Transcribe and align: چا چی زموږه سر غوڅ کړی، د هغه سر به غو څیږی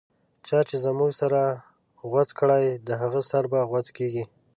چا 0.47 0.59
چی 0.67 0.75
زموږه 0.85 1.15
سر 1.19 1.33
غوڅ 2.09 2.29
کړی، 2.39 2.65
د 2.87 2.89
هغه 3.01 3.19
سر 3.29 3.43
به 3.51 3.59
غو 3.69 3.79
څیږی 3.87 4.23